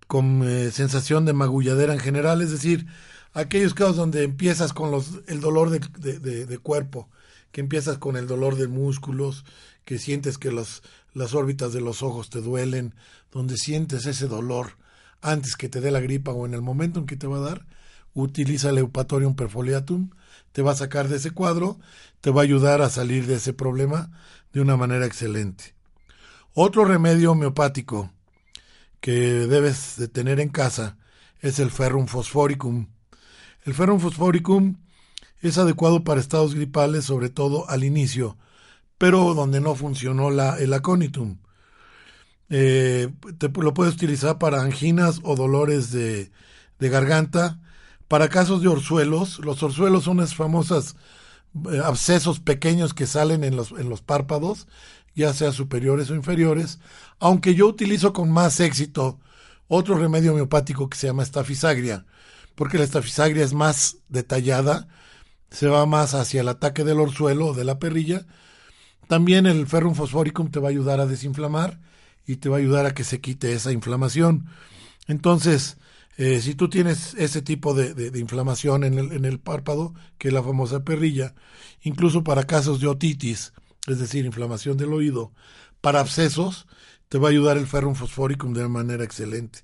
[0.07, 2.87] con eh, sensación de magulladera en general, es decir,
[3.35, 7.11] aquellos casos donde empiezas con los, el dolor de, cuerpo,
[7.53, 9.45] que empiezas con el dolor de músculos,
[9.85, 12.95] que sientes que las órbitas de los ojos te duelen,
[13.31, 14.77] donde sientes ese dolor
[15.21, 17.41] antes que te dé la gripa o en el momento en que te va a
[17.41, 17.67] dar,
[18.15, 20.11] utiliza el Eupatorium perfoliatum,
[20.53, 21.79] te va a sacar de ese cuadro,
[22.21, 24.11] te va a ayudar a salir de ese problema
[24.53, 25.75] de una manera excelente.
[26.55, 28.11] Otro remedio homeopático
[29.01, 30.99] que debes de tener en casa
[31.41, 32.89] es el ferrum fosforicum.
[33.65, 34.77] El ferrum fosforicum
[35.43, 38.37] es adecuado para estados gripales, sobre todo al inicio,
[38.99, 41.39] pero donde no funcionó la, el aconitum.
[42.49, 46.31] Eh, te, lo puedes utilizar para anginas o dolores de,
[46.79, 47.61] de, garganta.
[48.09, 50.97] Para casos de orzuelos, los orzuelos son unas famosas
[51.71, 54.69] eh, abscesos pequeños que salen en los, en los párpados,
[55.15, 56.79] ya sea superiores o inferiores,
[57.19, 59.19] aunque yo utilizo con más éxito
[59.69, 62.05] otro remedio homeopático que se llama estafisagria
[62.55, 64.89] porque la estafisagria es más detallada,
[65.53, 68.27] se va más hacia el ataque del orzuelo o de la perrilla.
[69.07, 71.79] También el ferrum fosforicum te va a ayudar a desinflamar
[72.27, 74.47] y te va a ayudar a que se quite esa inflamación.
[75.07, 75.77] Entonces,
[76.17, 80.85] eh, si tú tienes ese tipo de, inflamación en el, párpado, que es la famosa
[80.85, 81.35] perrilla,
[81.83, 83.53] incluso para casos de otitis,
[83.87, 85.33] es decir, inflamación del oído,
[85.81, 86.67] para abscesos,
[87.09, 89.61] te va a ayudar el ferrum fosforicum de manera excelente.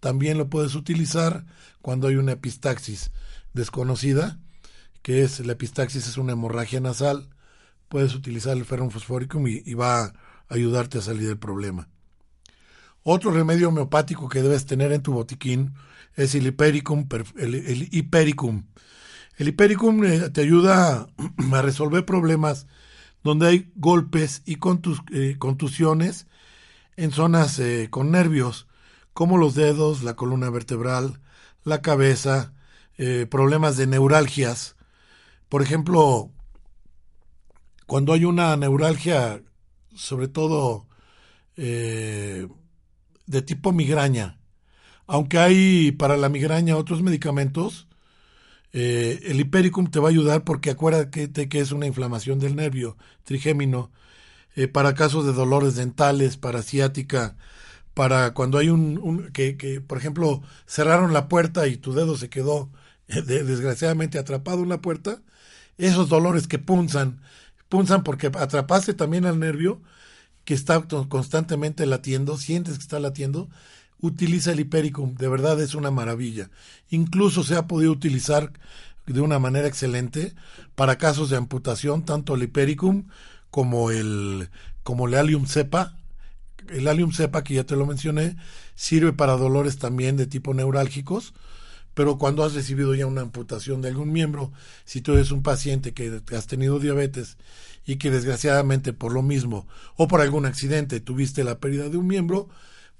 [0.00, 1.44] También lo puedes utilizar
[1.82, 3.10] cuando hay una epistaxis
[3.52, 4.38] desconocida,
[5.08, 7.30] que es la epistaxis es una hemorragia nasal,
[7.88, 10.12] puedes utilizar el ferrum fosforicum y, va a
[10.50, 11.88] ayudarte a salir del problema.
[13.04, 15.72] Otro remedio homeopático que debes tener en tu botiquín
[16.14, 17.08] es el hipericum.
[17.38, 18.66] El, hipericum.
[19.38, 21.08] El hipericum eh, te ayuda
[21.54, 22.66] a resolver problemas
[23.24, 24.58] donde hay golpes y
[25.12, 26.26] eh, contusiones
[26.98, 28.66] en zonas eh, con nervios,
[29.14, 31.22] como los dedos, la columna vertebral,
[31.64, 32.52] la cabeza,
[33.30, 34.76] problemas de neuralgias.
[35.48, 36.30] Por ejemplo,
[37.86, 39.42] cuando hay una neuralgia,
[39.94, 40.86] sobre todo
[41.56, 42.48] eh,
[43.26, 44.40] de tipo migraña,
[45.06, 47.88] aunque hay para la migraña otros medicamentos,
[48.72, 52.96] eh, el hipericum te va a ayudar porque acuérdate que es una inflamación del nervio
[53.24, 53.90] trigémino
[54.72, 57.36] para casos de dolores dentales, para ciática,
[57.98, 62.30] para cuando hay un, que, que, por ejemplo, cerraron la puerta y tu dedo se
[62.30, 62.70] quedó
[63.08, 65.20] eh, desgraciadamente atrapado en la puerta,
[65.78, 67.20] esos dolores que punzan,
[67.68, 69.80] punzan porque atrapaste también al nervio
[70.44, 73.48] que está constantemente latiendo, sientes que está latiendo,
[74.00, 76.50] utiliza el hipericum, de verdad es una maravilla.
[76.90, 78.52] Incluso se ha podido utilizar
[79.06, 80.34] de una manera excelente
[80.74, 83.08] para casos de amputación, tanto el hipericum
[83.50, 84.50] como el,
[84.82, 85.96] como el alium cepa.
[86.68, 88.36] El alium cepa, que ya te lo mencioné,
[88.74, 91.32] sirve para dolores también de tipo neurálgicos,
[91.98, 94.52] pero cuando has recibido ya una amputación de algún miembro,
[94.84, 97.38] si tú eres un paciente que has tenido diabetes
[97.84, 102.06] y que desgraciadamente por lo mismo o por algún accidente tuviste la pérdida de un
[102.06, 102.50] miembro,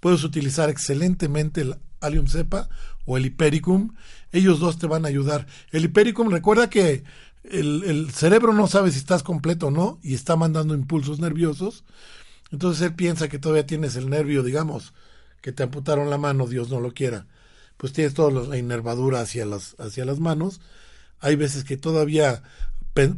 [0.01, 2.69] puedes utilizar excelentemente el Allium cepa
[3.05, 3.95] o el Hipericum.
[4.33, 5.47] Ellos dos te van a ayudar.
[5.71, 7.05] El Hipericum, recuerda que
[7.45, 11.85] el, el, cerebro no sabe si estás completo o no y está mandando impulsos nerviosos.
[12.51, 14.93] Entonces él piensa que todavía tienes el nervio, digamos,
[15.41, 17.29] que te amputaron la mano, Dios no lo quiera.
[17.79, 20.61] Pues tienes toda la inervadura hacia las, hacia las manos.
[21.21, 22.43] Hay veces que todavía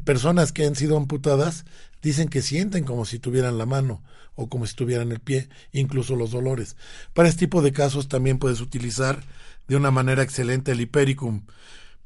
[0.05, 1.64] personas que han sido amputadas
[2.03, 4.03] dicen que sienten como si tuvieran la mano
[4.35, 6.77] o como si tuvieran el pie, incluso los dolores.
[7.12, 9.23] Para este tipo de casos también puedes utilizar
[9.68, 11.42] de una manera excelente el hipericum.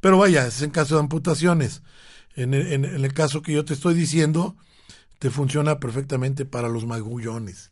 [0.00, 1.82] Pero vaya, es en caso de amputaciones.
[2.36, 4.56] En el, caso que yo te estoy diciendo,
[5.20, 7.70] te funciona perfectamente para los magullones,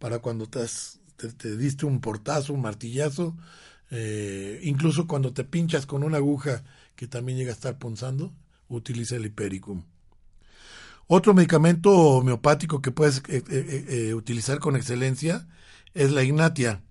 [0.00, 0.66] para cuando te,
[1.38, 3.36] te, diste un portazo, un martillazo,
[3.90, 6.62] eh, incluso cuando te pinchas con una aguja
[6.94, 8.32] que también llega a estar punzando,
[8.68, 9.82] utiliza el hipericum.
[11.08, 15.48] Otro medicamento homeopático que puedes eh, eh, utilizar con excelencia
[15.92, 16.82] es la ignatia.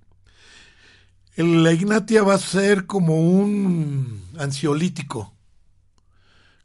[1.38, 5.34] La ignatia va a ser como un ansiolítico,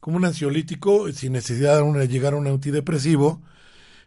[0.01, 3.40] como un ansiolítico sin necesidad de llegar a un antidepresivo.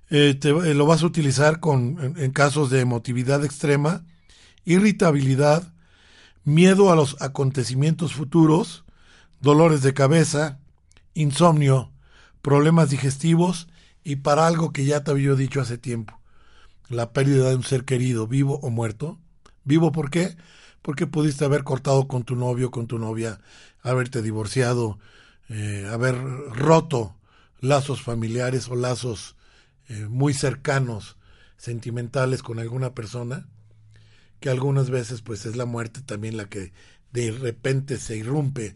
[0.09, 4.03] lo vas a utilizar con, en casos de emotividad extrema,
[4.65, 5.71] irritabilidad,
[6.47, 8.85] miedo a los acontecimientos futuros,
[9.41, 10.59] dolores de cabeza,
[11.13, 11.91] insomnio,
[12.41, 13.67] problemas digestivos
[14.05, 16.21] y para algo que ya te había dicho hace tiempo,
[16.87, 19.19] la pérdida de un ser querido, vivo o muerto.
[19.65, 20.37] ¿Vivo por qué?
[20.81, 23.41] Porque pudiste haber cortado con tu novio, con tu novia,
[23.81, 24.99] haberte divorciado,
[25.49, 27.17] eh, haber roto
[27.59, 29.35] lazos familiares o lazos
[29.89, 31.17] eh, muy cercanos,
[31.57, 33.49] sentimentales con alguna persona,
[34.39, 36.73] que algunas veces pues es la muerte también la que
[37.11, 38.75] de repente se irrumpe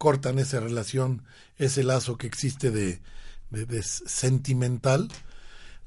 [0.00, 1.24] cortan esa relación,
[1.58, 3.00] ese lazo que existe de,
[3.82, 5.08] sentimental.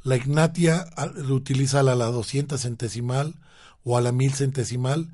[0.04, 0.86] La ignatia
[1.30, 3.34] utiliza a la 200 centesimal
[3.84, 5.10] o a la 1000 centesimal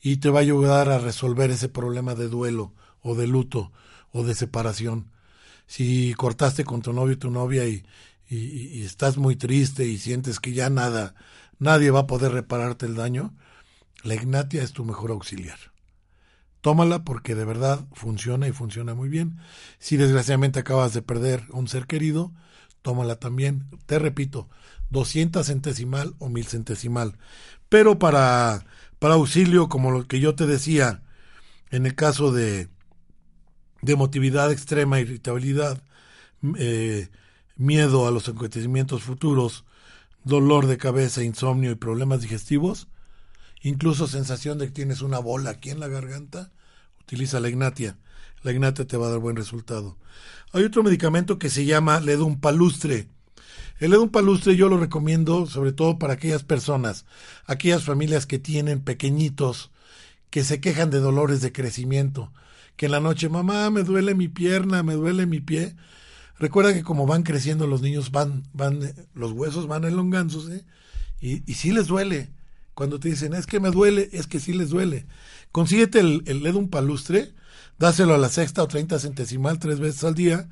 [0.00, 3.70] y te va a ayudar a resolver ese problema de duelo o de luto
[4.12, 5.10] o de separación.
[5.66, 7.84] Si cortaste con tu novio y tu novia y,
[8.30, 11.14] y, estás muy triste y sientes que ya nada,
[11.58, 13.34] nadie va a poder repararte el daño,
[14.02, 15.58] la ignatia es tu mejor auxiliar
[16.60, 19.38] tómala porque de verdad funciona y funciona muy bien.
[19.78, 22.32] Si desgraciadamente acabas de perder un ser querido,
[22.82, 23.66] tómala también.
[23.86, 24.48] Te repito,
[24.90, 27.16] 200 centesimal o mil centesimal.
[27.68, 28.64] Pero para,
[28.98, 31.02] para auxilio, como lo que yo te decía,
[31.70, 32.68] en el caso de,
[33.82, 35.82] de emotividad extrema, irritabilidad,
[36.56, 37.08] eh,
[37.56, 39.64] miedo a los acontecimientos futuros,
[40.28, 42.88] dolor de cabeza, insomnio y problemas digestivos,
[43.62, 46.52] incluso sensación de que tienes una bola aquí en la garganta,
[47.00, 47.96] utiliza la ignatia.
[48.42, 49.96] La ignatia te va a dar buen resultado.
[50.52, 53.08] Hay otro medicamento que se llama ledum palustre.
[53.80, 57.06] El ledum palustre yo lo recomiendo sobre todo para aquellas personas,
[57.46, 59.70] aquellas familias que tienen pequeñitos,
[60.30, 62.32] que se quejan de dolores de crecimiento,
[62.76, 65.74] que en la noche, mamá, me duele mi pierna, me duele mi pie.
[66.38, 68.80] Recuerda que como van creciendo los niños, van, van,
[69.14, 70.64] los huesos van elongándose
[71.20, 72.30] y, y sí les duele.
[72.74, 75.06] Cuando te dicen, es que me duele, es que sí les duele.
[75.50, 77.34] Consíguete el, el Ledum palustre,
[77.78, 80.48] dáselo a la sexta o treinta centesimal tres veces al día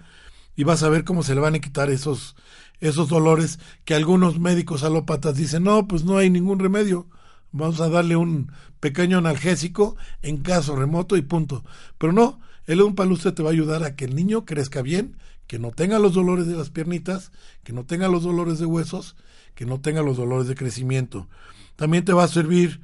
[0.57, 2.35] y vas a ver cómo se le van a quitar esos,
[2.81, 7.07] esos dolores que algunos médicos alópatas dicen, no, pues no hay ningún remedio.
[7.53, 11.64] Vamos a darle un pequeño analgésico en caso remoto y punto.
[11.96, 15.16] Pero no, el Ledum palustre te va a ayudar a que el niño crezca bien,
[15.46, 17.32] que no tenga los dolores de las piernitas,
[17.62, 19.16] que no tenga los dolores de huesos,
[19.54, 21.28] que no tenga los dolores de crecimiento.
[21.76, 22.80] También te va a servir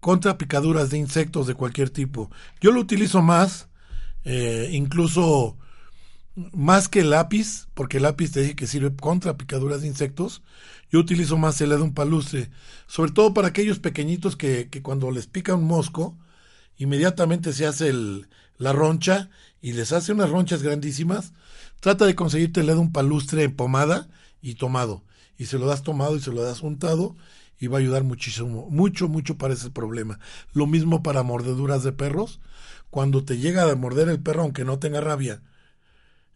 [0.00, 2.30] contra picaduras de insectos de cualquier tipo.
[2.60, 3.68] Yo lo utilizo más,
[4.24, 5.56] eh, incluso
[6.52, 10.42] más que el lápiz, porque el lápiz te dije que sirve contra picaduras de insectos.
[10.90, 12.50] Yo utilizo más el un palustre,
[12.86, 16.16] sobre todo para aquellos pequeñitos que, que cuando les pica un mosco,
[16.76, 18.28] inmediatamente se hace el,
[18.58, 19.30] la roncha
[19.60, 21.32] y les hace unas ronchas grandísimas.
[21.86, 24.08] Trata de conseguirte el un palustre en pomada
[24.42, 25.04] y tomado.
[25.38, 27.14] Y se lo das tomado y se lo das untado
[27.60, 30.18] y va a ayudar muchísimo, mucho, mucho para ese problema.
[30.52, 32.40] Lo mismo para mordeduras de perros.
[32.90, 35.42] Cuando te llega a morder el perro, aunque no tenga rabia,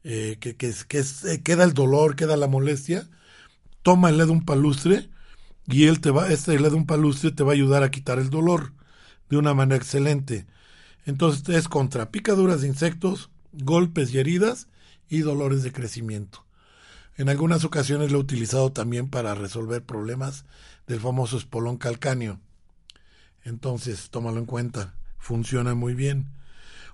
[0.04, 3.10] eh, que, que, que eh, queda el dolor, queda la molestia,
[3.82, 5.10] toma el un palustre
[5.66, 8.72] y él te va, este un palustre te va a ayudar a quitar el dolor
[9.28, 10.46] de una manera excelente.
[11.06, 14.68] Entonces es contra picaduras de insectos, golpes y heridas
[15.10, 16.46] y dolores de crecimiento.
[17.16, 20.46] En algunas ocasiones lo he utilizado también para resolver problemas
[20.86, 22.40] del famoso espolón calcáneo.
[23.44, 26.30] Entonces, tómalo en cuenta, funciona muy bien.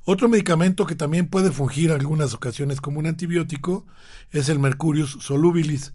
[0.04, 3.86] Otro medicamento que también puede fungir en algunas ocasiones como un antibiótico
[4.32, 5.92] es el Mercurius solubilis.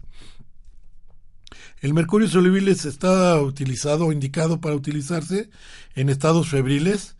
[1.82, 5.50] El mercurio solubilis está utilizado o indicado para utilizarse
[5.96, 7.16] en estados febriles,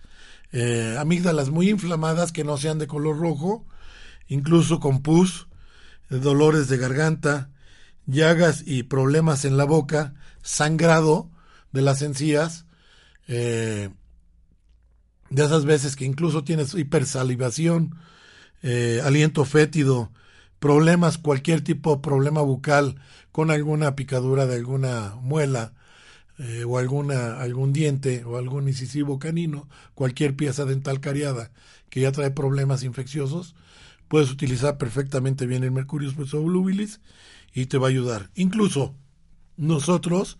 [0.52, 3.66] eh, amígdalas muy inflamadas que no sean de color rojo,
[4.32, 5.46] incluso con pus,
[6.08, 7.50] dolores de garganta,
[8.06, 11.30] llagas y problemas en la boca, sangrado
[11.72, 12.66] de las encías,
[13.28, 13.90] eh,
[15.30, 17.96] de esas veces que incluso tienes hipersalivación,
[18.62, 20.12] eh, aliento fétido,
[20.58, 22.96] problemas, cualquier tipo de problema bucal
[23.32, 25.74] con alguna picadura de alguna muela
[26.38, 31.50] eh, o alguna, algún diente o algún incisivo canino, cualquier pieza dental cariada
[31.90, 33.54] que ya trae problemas infecciosos,
[34.12, 37.00] puedes utilizar perfectamente bien el Mercurio solubilis
[37.54, 38.28] y te va a ayudar.
[38.34, 38.94] Incluso
[39.56, 40.36] nosotros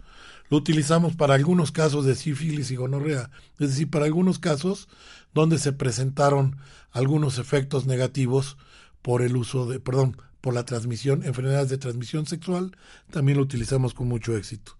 [0.50, 4.90] lo utilizamos para algunos casos de sífilis y gonorrea, es decir, para algunos casos
[5.32, 6.58] donde se presentaron
[6.90, 8.58] algunos efectos negativos
[9.00, 12.76] por el uso de, perdón, por la transmisión, enfermedades de transmisión sexual,
[13.10, 14.76] también lo utilizamos con mucho éxito.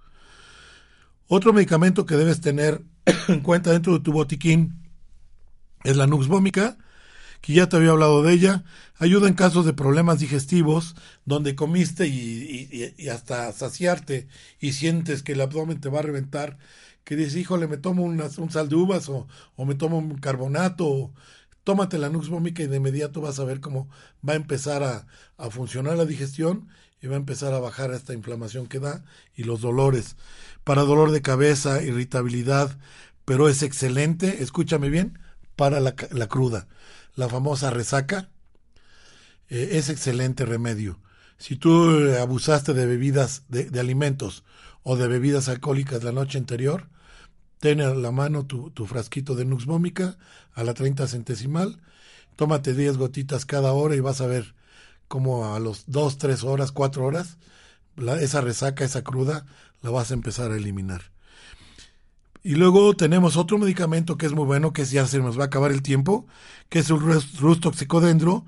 [1.29, 2.83] Otro medicamento que debes tener
[3.29, 4.83] en cuenta dentro de tu botiquín
[5.83, 6.77] es la Nux Vómica,
[7.43, 8.65] que ya te había hablado de ella,
[8.99, 10.95] ayuda en casos de problemas digestivos,
[11.27, 14.29] donde comiste y, hasta saciarte
[14.61, 16.57] y sientes que el abdomen te va a reventar,
[17.05, 19.27] que dices, híjole, me tomo un sal de uvas o,
[19.57, 21.13] o me tomo un carbonato,
[21.65, 23.89] tómate la Nux Vómica y de inmediato vas a ver cómo
[24.27, 26.69] va a empezar a, a funcionar la digestión
[27.01, 30.15] y va a empezar a bajar esta inflamación que da y los dolores.
[30.63, 32.79] Para dolor de cabeza, irritabilidad,
[33.25, 35.19] pero es excelente, escúchame bien,
[35.57, 36.69] para la, la cruda
[37.15, 38.29] la famosa resaca,
[39.49, 40.99] eh, es excelente remedio.
[41.39, 44.45] Si tú eh, abusaste de bebidas, de, alimentos
[44.83, 46.89] o de bebidas alcohólicas la noche anterior,
[47.59, 50.17] ten a la mano tu, frasquito de Nux Vómica
[50.55, 51.81] a la 30 centesimal,
[52.37, 54.55] tómate 10 gotitas cada hora y vas a ver
[55.07, 57.39] cómo a los 2, 3 horas, 4 horas,
[58.21, 59.47] esa resaca, esa cruda,
[59.83, 61.12] la vas a empezar a eliminar.
[62.45, 65.47] Y luego tenemos otro medicamento que es muy bueno, que ya se nos va a
[65.47, 66.27] acabar el tiempo,
[66.69, 68.45] que es el rustoxicodendro.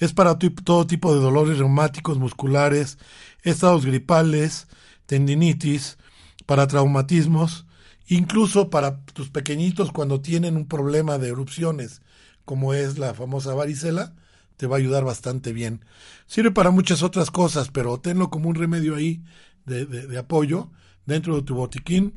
[0.00, 2.98] Es para todo tipo de dolores reumáticos, musculares,
[3.42, 4.66] estados gripales,
[5.06, 5.98] tendinitis,
[6.46, 7.66] para traumatismos,
[8.08, 12.02] incluso para tus pequeñitos cuando tienen un problema de erupciones,
[12.44, 14.14] como es la famosa varicela,
[14.56, 15.84] te va a ayudar bastante bien.
[16.26, 19.22] Sirve para muchas otras cosas, pero tenlo como un remedio ahí
[19.64, 20.70] de, de apoyo
[21.06, 22.14] dentro de tu botiquín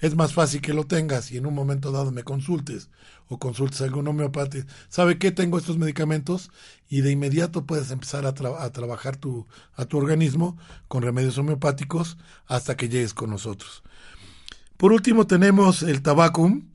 [0.00, 2.88] es más fácil que lo tengas y en un momento dado me consultes
[3.28, 4.58] o consultes a algún homeopata.
[4.88, 5.30] ¿Sabe qué?
[5.30, 6.50] Tengo estos medicamentos
[6.88, 10.56] y de inmediato puedes empezar a, trabajar tu, a tu organismo
[10.88, 13.82] con remedios homeopáticos hasta que llegues con nosotros.
[14.78, 16.70] Por último tenemos el tabacum,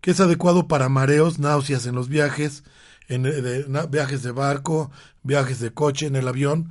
[0.00, 2.64] que es adecuado para mareos, náuseas en los viajes,
[3.08, 3.24] en
[3.90, 4.90] viajes de barco,
[5.22, 6.70] viajes de coche, en el avión.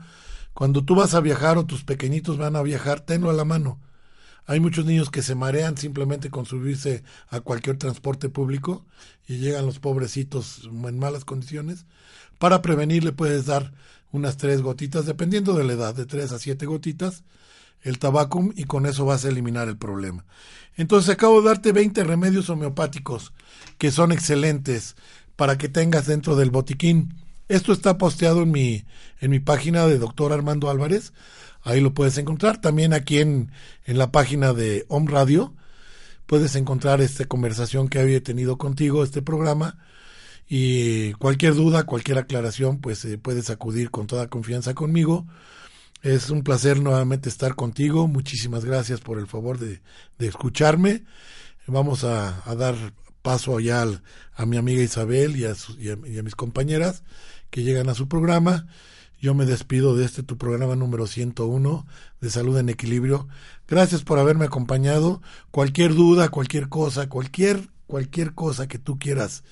[0.53, 3.79] Cuando tú vas a viajar o tus pequeñitos van a viajar, tenlo a la mano
[4.47, 8.85] hay muchos niños que se marean simplemente con subirse a cualquier transporte público
[9.27, 11.85] y llegan los pobrecitos en malas condiciones.
[12.39, 13.73] Para prevenir le puedes dar
[14.13, 17.25] unas tres gotitas, dependiendo de la edad, de tres a siete gotitas,
[17.81, 20.25] el tabacum y con eso vas a eliminar el problema.
[20.77, 23.33] Entonces acabo de darte 20 remedios homeopáticos
[23.77, 24.95] que son excelentes
[25.35, 27.15] para que tengas dentro del botiquín.
[27.49, 28.85] Esto está posteado en mi,
[29.19, 31.11] en mi página de doctor Armando Álvarez
[31.67, 32.61] Ahí lo puedes encontrar.
[32.61, 33.51] También aquí en,
[33.83, 35.53] en la página de Home Radio
[36.25, 39.77] puedes encontrar esta conversación que había tenido contigo, este programa.
[40.47, 45.27] Y cualquier duda, cualquier aclaración, pues eh, puedes acudir con toda confianza conmigo.
[46.01, 48.07] Es un placer nuevamente estar contigo.
[48.07, 49.81] Muchísimas gracias por el favor de,
[50.19, 51.03] de escucharme.
[51.65, 52.75] Vamos a, dar
[53.21, 53.85] paso ya
[54.35, 57.03] a mi amiga Isabel y a, y a mis compañeras
[57.49, 58.67] que llegan a su programa.
[59.19, 61.87] Yo me despido de este tu programa número 101
[62.21, 63.27] de Salud en Equilibrio.
[63.67, 65.21] Gracias por haberme acompañado.
[65.49, 69.43] Cualquier duda, cualquier cosa, cualquier cualquier cosa que tú quieras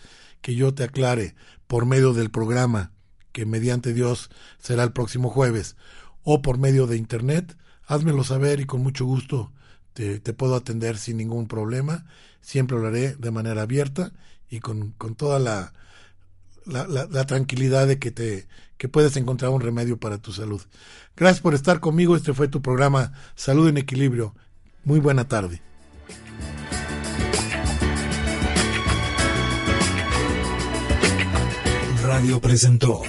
[0.42, 1.36] que yo te aclare
[1.68, 2.92] por medio del programa
[3.32, 5.76] que mediante Dios será el próximo jueves
[6.24, 9.52] o por medio de internet, házmelo saber y con mucho gusto
[9.94, 12.06] te, puedo atender sin ningún problema.
[12.42, 14.12] Siempre lo haré de manera abierta
[14.50, 15.40] y con, con toda
[16.66, 18.48] la tranquilidad de que te
[18.78, 20.62] que puedes encontrar un remedio para tu salud.
[21.16, 22.16] Gracias por estar conmigo.
[22.16, 24.36] Este fue tu programa Salud en Equilibrio.
[24.84, 25.62] Muy buena tarde.
[32.04, 33.02] Radio presentó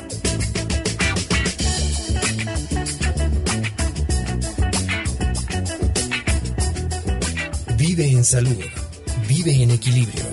[7.76, 8.56] Vive en salud.
[9.28, 10.24] Vive en equilibrio.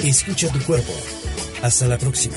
[0.00, 1.17] Escucha tu cuerpo.
[1.62, 2.36] Hasta la próxima.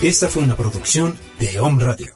[0.00, 2.14] Esta fue una producción de Home Radio.